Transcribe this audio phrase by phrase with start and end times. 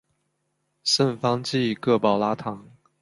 [0.83, 2.67] 圣方济各保拉堂。